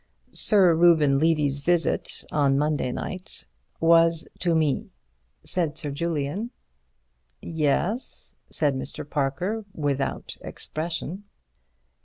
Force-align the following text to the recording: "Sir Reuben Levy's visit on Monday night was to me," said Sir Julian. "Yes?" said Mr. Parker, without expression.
"Sir 0.31 0.73
Reuben 0.73 1.19
Levy's 1.19 1.59
visit 1.59 2.25
on 2.31 2.57
Monday 2.57 2.91
night 2.91 3.45
was 3.79 4.27
to 4.39 4.55
me," 4.55 4.89
said 5.43 5.77
Sir 5.77 5.91
Julian. 5.91 6.49
"Yes?" 7.39 8.33
said 8.49 8.73
Mr. 8.73 9.07
Parker, 9.07 9.63
without 9.75 10.37
expression. 10.41 11.25